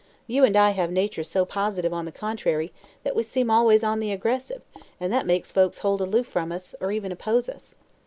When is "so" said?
1.29-1.45